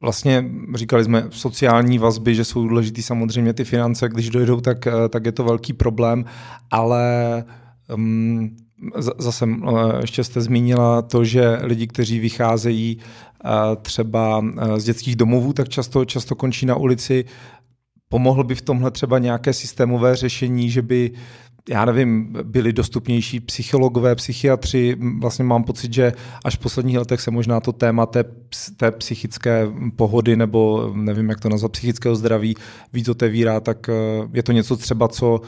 [0.01, 5.09] Vlastně říkali jsme sociální vazby, že jsou důležité samozřejmě ty finance, když dojdou, tak, eh,
[5.09, 6.25] tak je to velký problém,
[6.71, 7.45] ale
[7.95, 8.57] um,
[9.19, 13.51] zase eh, ještě jste zmínila to, že lidi, kteří vycházejí uh,
[13.83, 14.45] třeba
[14.77, 17.25] z dětských domovů, tak často, často končí na ulici.
[18.09, 21.11] Pomohl by v tomhle třeba nějaké systémové řešení, že by
[21.69, 24.97] já nevím, byli dostupnější psychologové, psychiatři.
[25.21, 26.13] Vlastně mám pocit, že
[26.45, 28.25] až v posledních letech se možná to téma té,
[28.77, 32.55] té psychické pohody nebo nevím, jak to nazvat, psychického zdraví
[32.93, 33.93] víc otevírá, tak eh,
[34.33, 35.41] je to něco třeba, co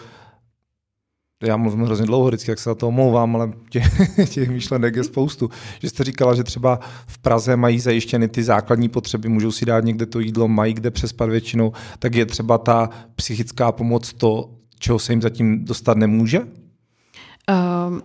[1.43, 3.85] já mluvím hrozně dlouho vždycky, jak se za to omlouvám, ale těch,
[4.31, 5.51] těch myšlenek je spoustu.
[5.81, 9.85] Že jste říkala, že třeba v Praze mají zajištěny ty základní potřeby, můžou si dát
[9.85, 14.99] někde to jídlo, mají kde přespat většinou, tak je třeba ta psychická pomoc to, čeho
[14.99, 16.41] se jim zatím dostat nemůže?
[16.41, 18.03] Um,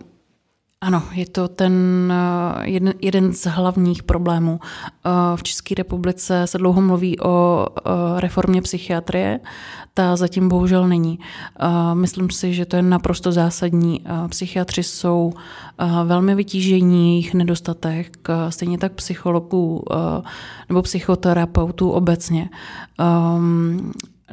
[0.84, 1.72] Ano, je to ten
[2.12, 4.60] eh, jeden, jeden z hlavních problémů.
[4.62, 9.40] Eh, v České republice se dlouho mluví o eh, reformě psychiatrie,
[9.94, 11.18] ta zatím bohužel není.
[11.94, 14.04] Myslím si, že to je naprosto zásadní.
[14.28, 15.32] Psychiatři jsou
[16.04, 19.84] velmi vytížení, jejich nedostatek, stejně tak psychologů
[20.68, 22.48] nebo psychoterapeutů obecně.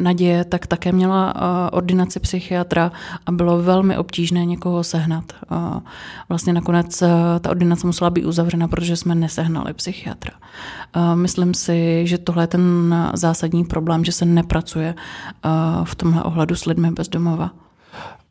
[0.02, 2.92] Ehm, Naděje tak také měla eh, ordinaci psychiatra
[3.26, 5.34] a bylo velmi obtížné někoho sehnat.
[6.30, 7.10] Vlastně nakonec eh,
[7.42, 10.34] ta ordinace musela být uzavřena, protože jsme nesehnali psychiatra.
[11.16, 15.50] Myslím si, že tohle je ten zásadní problém, že se nepracuje eh,
[15.84, 17.52] v tomhle ohledu s lidmi bez domova.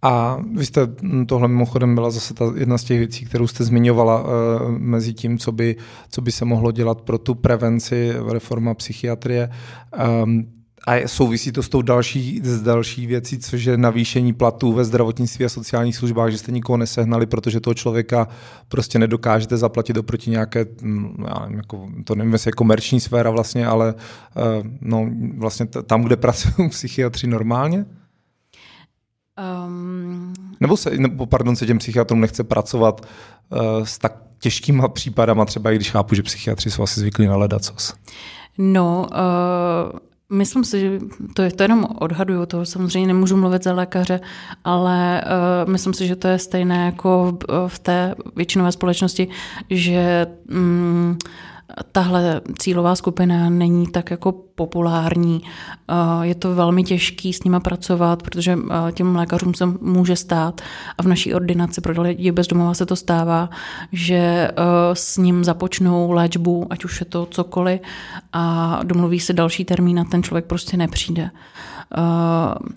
[0.03, 3.65] A vy jste, hm, tohle mimochodem byla zase ta jedna z těch věcí, kterou jste
[3.65, 4.25] zmiňovala
[4.79, 5.77] mezi tím, co by,
[6.11, 9.51] co by se mohlo dělat pro tu prevenci, reforma psychiatrie.
[10.25, 14.85] Um, a souvisí to s tou další, s další věcí, což je navýšení platů ve
[14.85, 18.29] zdravotnictví a sociálních službách, že jste nikoho nesehnali, protože toho člověka
[18.69, 23.31] prostě nedokážete zaplatit oproti nějaké, mm, já nevím, jako, to nevím, jestli je komerční sféra
[23.31, 23.95] vlastně, ale
[24.37, 27.87] eh, no, vlastně tam, kde pracují psychiatři normálně?
[29.67, 30.33] Um...
[30.61, 33.07] Nebo se, nebo, pardon, se těm psychiatrům nechce pracovat
[33.49, 37.37] uh, s tak těžkýma případama, třeba i když chápu, že psychiatři jsou asi zvyklí na
[37.37, 37.95] ledacos.
[38.59, 39.99] No, uh,
[40.31, 40.99] Myslím si, že
[41.35, 44.21] to, je, to jenom odhaduju, to samozřejmě nemůžu mluvit za lékaře,
[44.65, 45.25] ale
[45.65, 49.29] uh, myslím si, že to je stejné jako v, v té většinové společnosti,
[49.71, 51.19] že um,
[51.93, 55.43] tahle cílová skupina není tak jako populární.
[56.23, 58.59] Je to velmi těžký s nima pracovat, protože
[58.93, 60.61] těm lékařům se může stát
[60.99, 63.51] a v naší ordinaci pro lidi bezdomova se to stává,
[63.93, 64.51] že
[64.93, 67.81] s ním započnou léčbu, ať už je to cokoliv
[68.33, 71.31] a domluví se další termín a ten člověk prostě nepřijde.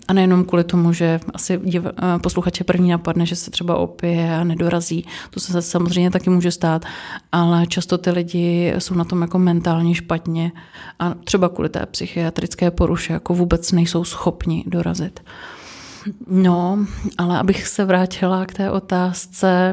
[0.08, 1.84] A nejenom kvůli tomu, že asi div,
[2.22, 5.06] posluchače první napadne, že se třeba opije a nedorazí.
[5.30, 6.84] To se samozřejmě taky může stát,
[7.32, 10.52] ale často ty lidi jsou na tom jako mentálně špatně
[10.98, 15.20] a třeba kvůli té psychiatrické poruše jako vůbec nejsou schopni dorazit.
[16.26, 16.86] No,
[17.18, 19.72] ale abych se vrátila k té otázce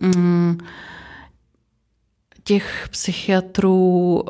[0.00, 0.58] mm,
[2.44, 4.22] těch psychiatrů,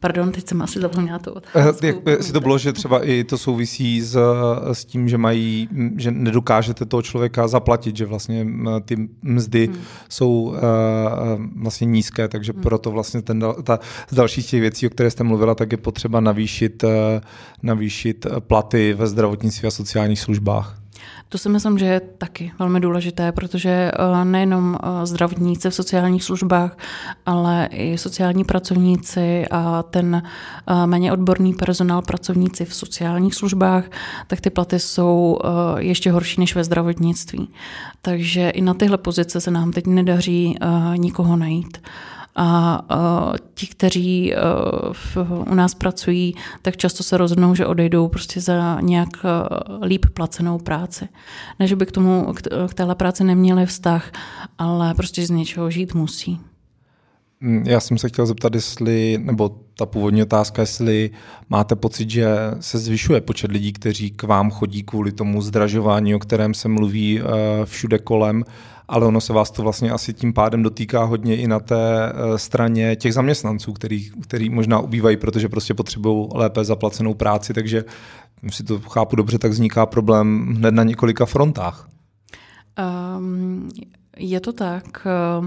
[0.00, 1.86] Pardon, teď jsem asi zapomněla to otázku.
[1.86, 4.18] Jak si to bylo, že třeba i to souvisí s,
[4.72, 8.46] s tím, že mají, že nedokážete toho člověka zaplatit, že vlastně
[8.84, 9.76] ty mzdy hmm.
[10.08, 10.56] jsou uh,
[11.62, 12.62] vlastně nízké, takže hmm.
[12.62, 13.78] proto vlastně ten, ta,
[14.10, 16.84] z dalších těch věcí, o které jste mluvila, tak je potřeba navýšit,
[17.62, 20.79] navýšit platy ve zdravotnictví a sociálních službách.
[21.28, 26.24] To si myslím, že je taky velmi důležité, protože eh, nejenom eh, zdravotníci v sociálních
[26.24, 26.78] službách,
[27.26, 33.84] ale i sociální pracovníci a ten eh, méně odborný personál pracovníci v sociálních službách,
[34.26, 35.38] tak ty platy jsou
[35.78, 37.48] ještě horší než ve zdravotnictví.
[38.02, 40.58] Takže i na tyhle pozice se nám teď nedaří
[40.96, 41.78] nikoho najít.
[42.36, 42.82] A
[43.54, 44.34] ti, kteří
[44.92, 45.16] v,
[45.50, 50.58] u nás pracují, tak často se rozhodnou, že odejdou prostě za nějak uh, líp placenou
[50.58, 51.08] práci.
[51.58, 52.32] Ne, že by k tomu,
[52.68, 54.12] k, téhle práci neměli vztah,
[54.58, 56.40] ale prostě z něčeho žít musí.
[57.40, 61.10] Mm, já jsem se chtěl zeptat, jestli, nebo ta původní otázka, jestli
[61.48, 62.26] máte pocit, že
[62.60, 67.20] se zvyšuje počet lidí, kteří k vám chodí kvůli tomu zdražování, o kterém se mluví
[67.64, 68.44] všude kolem,
[68.90, 72.38] ale ono se vás to vlastně asi tím pádem dotýká hodně i na té eh,
[72.38, 77.84] straně těch zaměstnanců, který, který možná ubývají, protože prostě potřebují lépe zaplacenou práci, takže
[78.50, 81.88] si to chápu dobře, tak vzniká problém hned na několika frontách.
[83.18, 83.68] Um,
[84.16, 85.06] je to tak.
[85.06, 85.46] Uh,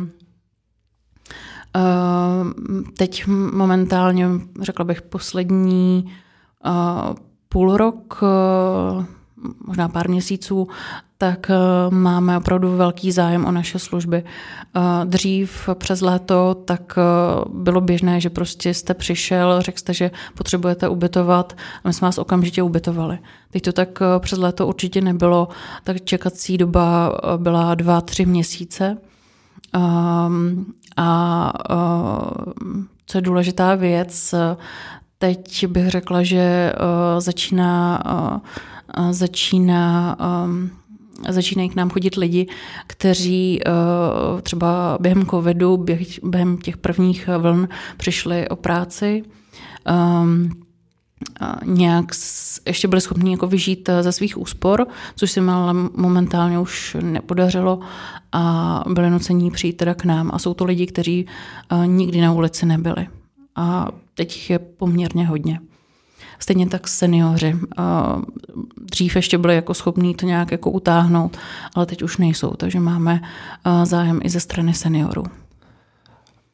[2.98, 4.28] teď momentálně,
[4.62, 6.06] řekla bych, poslední
[6.66, 7.16] uh,
[7.50, 9.06] půl rok, uh,
[9.66, 10.68] možná pár měsíců,
[11.24, 11.56] tak eh,
[11.90, 14.24] máme opravdu velký zájem o naše služby.
[14.24, 17.02] Eh, dřív přes léto tak eh,
[17.54, 21.54] bylo běžné, že prostě jste přišel, řekl jste, že potřebujete ubytovat
[21.84, 23.20] a my jsme vás okamžitě ubytovali.
[23.52, 25.48] Teď to tak přes léto určitě nebylo,
[25.84, 28.98] tak čekací doba byla dva, tři měsíce.
[29.74, 30.66] Ehm,
[30.98, 31.54] a
[33.06, 34.36] co je důležitá věc,
[35.18, 36.74] teď bych řekla, že
[37.20, 38.04] začíná,
[39.12, 40.70] začíná ehm,
[41.30, 42.48] začínají k nám chodit lidi,
[42.88, 45.86] kteří uh, třeba během covidu,
[46.24, 49.24] během těch prvních vln přišli o práci.
[50.22, 50.50] Um,
[51.66, 52.06] nějak
[52.68, 57.80] ještě byli schopni jako vyžít eh, ze svých úspor, což se ale momentálně už nepodařilo
[58.32, 60.32] a byli nucení přijít teda k nám.
[60.34, 61.26] A jsou to lidi, kteří
[61.72, 63.08] uh, nikdy na ulici nebyli.
[63.56, 65.60] A teď je poměrně hodně.
[66.40, 67.56] Stejně tak seniori.
[68.82, 71.38] Dřív ještě byli jako schopní to nějak jako utáhnout,
[71.76, 73.22] ale teď už nejsou, takže máme
[73.84, 75.24] zájem i ze strany seniorů.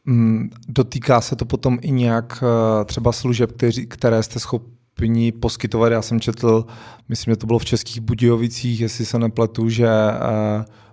[0.06, 2.44] Mm, dotýká se to potom i nějak
[2.86, 3.52] třeba služeb,
[3.88, 5.92] které jste schopni poskytovat.
[5.92, 6.66] Já jsem četl,
[7.10, 9.90] myslím, že to bylo v Českých Budějovicích, jestli se nepletu, že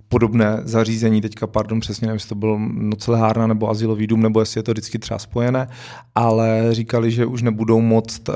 [0.09, 4.59] podobné zařízení, teďka pardon, přesně nevím, jestli to byl nocelehárna nebo asilový dům, nebo jestli
[4.59, 5.69] je to vždycky třeba spojené,
[6.15, 8.35] ale říkali, že už nebudou moct uh,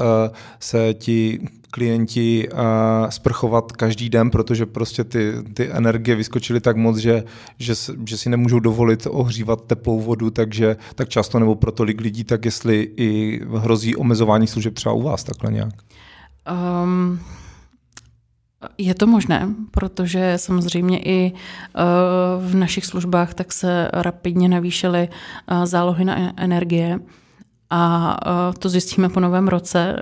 [0.61, 1.40] se ti
[1.70, 2.59] klienti uh,
[3.09, 7.24] sprchovat každý den, protože prostě ty, ty energie vyskočily tak moc, že,
[7.59, 7.74] že,
[8.07, 12.44] že si nemůžou dovolit ohřívat teplou vodu, takže tak často nebo pro tolik lidí, tak
[12.44, 15.74] jestli i hrozí omezování služeb třeba u vás takhle nějak.
[16.84, 17.20] Um,
[18.78, 21.80] je to možné, protože samozřejmě i eh,
[22.40, 26.98] v našich službách tak se rapidně navýšily eh, zálohy na e-, energie
[27.70, 29.96] a eh, to zjistíme po novém roce.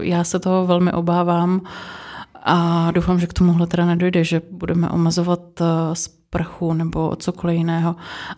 [0.00, 1.60] Já se toho velmi obávám
[2.44, 5.40] a doufám, že k tomuhle teda nedojde, že budeme omezovat
[5.92, 7.96] sprchu nebo cokoliv jiného,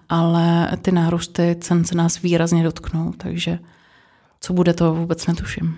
[0.09, 3.59] ale ty nárůsty cen se nás výrazně dotknou, takže
[4.41, 5.77] co bude, to vůbec netuším.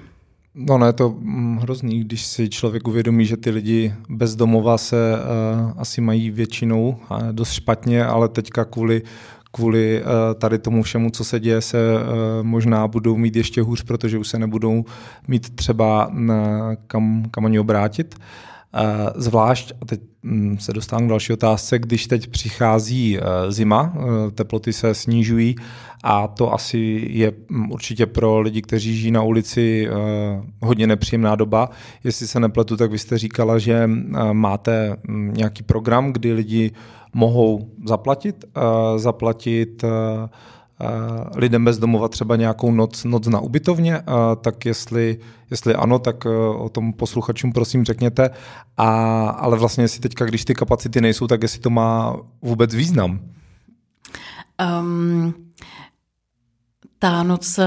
[0.55, 5.15] No, je to mm, hrozný, když si člověk uvědomí, že ty lidi bez domova se
[5.15, 9.03] uh, asi mají většinou uh, dost špatně, ale teďka kvůli
[9.55, 10.09] kvůli uh,
[10.41, 11.99] tady tomu všemu, co se děje, se uh,
[12.43, 14.85] možná budou mít ještě hůř, protože už se nebudou
[15.29, 16.11] mít třeba
[16.87, 18.15] kam, kam oni obrátit.
[19.15, 24.31] Zvlášť, a teď mm, se dostávám k další otázce, když teď přichází eh, zima, eh,
[24.31, 25.57] teploty se snižují
[26.05, 29.89] a to asi je mm, určitě pro lidi, kteří žijí na ulici
[30.63, 31.71] hodně nepříjemná doba.
[32.05, 33.91] Jestli se nepletu, tak vy jste říkala, že
[34.33, 36.71] máte mm, nějaký program, kdy lidi
[37.15, 38.45] mohou zaplatit,
[38.97, 39.85] zaplatit
[41.35, 44.03] lidem bez domova třeba nějakou noc, noc na ubytovně,
[44.41, 45.19] tak jestli,
[45.51, 48.31] jestli ano, tak e, o tom posluchačům prosím řekněte.
[48.77, 53.21] A, ale vlastně jestli teďka, když ty kapacity nejsou, tak jestli to má vůbec význam.
[54.81, 55.35] Um,
[57.03, 57.67] ta noc eh,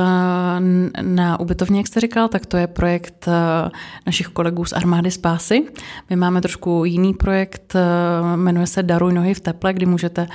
[1.02, 3.70] na ubytovně, jak jste říkal, tak to je projekt eh,
[4.06, 5.66] našich kolegů z Armády Spásy.
[6.10, 10.28] My máme trošku jiný projekt, eh, jmenuje se Daruj nohy v teple, kdy můžete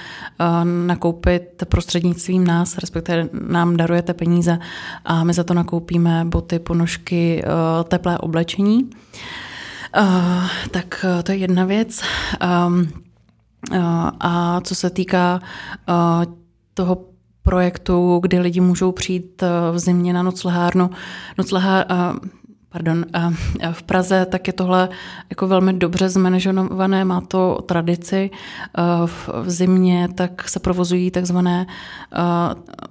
[0.86, 4.59] nakoupit prostřednictvím nás, respektive nám darujete peníze
[5.05, 7.44] a my za to nakoupíme boty, ponožky,
[7.88, 8.90] teplé oblečení.
[10.70, 12.03] Tak to je jedna věc.
[12.40, 12.88] Ehm,
[14.20, 15.40] a co se týká
[16.74, 17.09] toho
[17.51, 20.90] projektu, kdy lidi můžou přijít eh, v zimě na noclehárnu.
[21.38, 21.86] Noclehár,
[22.72, 23.04] pardon,
[23.72, 24.88] v Praze tak je tohle
[25.30, 28.30] jako velmi dobře zmanežované, má to tradici.
[29.06, 31.66] V zimě tak se provozují takzvané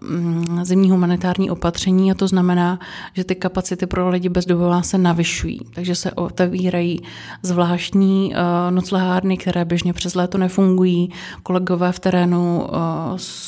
[0.02, 2.80] mm, zimní humanitární opatření a to znamená,
[3.14, 5.60] že ty kapacity pro lidi bez domova se navyšují.
[5.74, 7.02] Takže se otevírají
[7.44, 8.34] zvláštní
[8.70, 11.10] noclehárny, které běžně přes léto nefungují.
[11.44, 12.68] Kolegové v terénu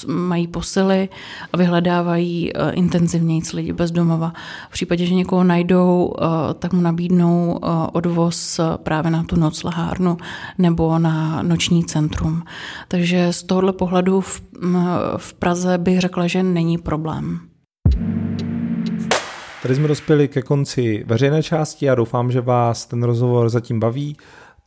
[0.07, 1.09] mají posily
[1.53, 4.34] a vyhledávají intenzivněji lidi bez domova.
[4.69, 6.13] V případě, že někoho najdou,
[6.59, 10.17] tak mu nabídnou eh, odvoz právě na tu noclehárnu
[10.57, 12.43] nebo na noční centrum.
[12.88, 14.41] Takže z tohohle pohledu v,
[15.17, 17.39] v Praze bych řekla, že není problém.
[19.61, 24.17] Tady jsme dospěli ke konci veřejné části a doufám, že vás ten rozhovor zatím baví.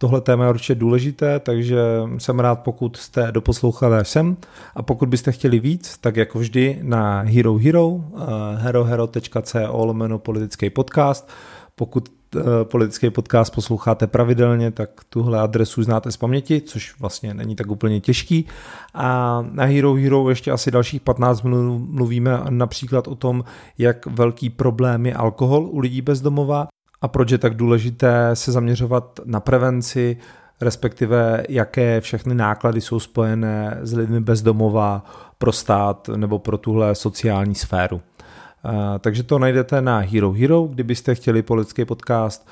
[0.04, 1.78] Tohle téma je určitě důležité, takže
[2.18, 4.36] jsem rád, pokud jste doposlouchali až sem.
[4.74, 8.20] A pokud byste chtěli víc, tak jako vždy na Hero Hero, eh,
[8.56, 11.30] herohero.co lomeno politický podcast.
[11.74, 17.56] Pokud eh, politický podcast posloucháte pravidelně, tak tuhle adresu znáte z paměti, což vlastně není
[17.56, 18.46] tak úplně těžký.
[18.94, 23.44] A na Hero Hero ještě asi dalších 15 minut mluvíme například o tom,
[23.78, 26.68] jak velký problém je alkohol u lidí bezdomova
[27.04, 30.16] a proč je tak důležité se zaměřovat na prevenci,
[30.60, 35.04] respektive jaké všechny náklady jsou spojené s lidmi bezdomova
[35.38, 38.00] pro stát nebo pro tuhle sociální sféru.
[38.98, 42.48] Takže to najdete na Hero Hero, kdybyste chtěli politický podcast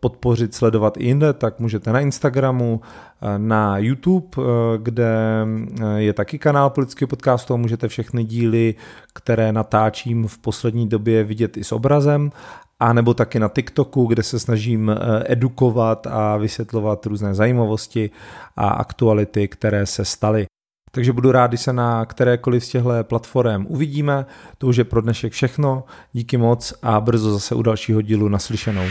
[0.00, 2.80] podpořit, sledovat i jinde, tak můžete na Instagramu,
[3.36, 4.38] na YouTube,
[4.78, 5.46] kde
[5.96, 8.74] je taky kanál politického podcastu a můžete všechny díly,
[9.12, 12.30] které natáčím v poslední době vidět i s obrazem
[12.80, 18.10] a nebo taky na TikToku, kde se snažím edukovat a vysvětlovat různé zajímavosti
[18.56, 20.46] a aktuality, které se staly.
[20.92, 24.26] Takže budu rád, když se na kterékoliv z těchto platform uvidíme.
[24.58, 25.84] To už je pro dnešek všechno.
[26.12, 28.84] Díky moc a brzo zase u dalšího dílu naslyšenou.